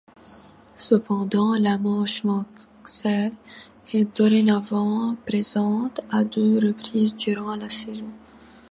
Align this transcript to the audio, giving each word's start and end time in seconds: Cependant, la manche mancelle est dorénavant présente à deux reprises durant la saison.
Cependant, 0.77 1.53
la 1.59 1.77
manche 1.77 2.23
mancelle 2.23 3.33
est 3.93 4.17
dorénavant 4.17 5.15
présente 5.27 6.01
à 6.09 6.23
deux 6.23 6.55
reprises 6.57 7.15
durant 7.15 7.55
la 7.55 7.69
saison. 7.69 8.09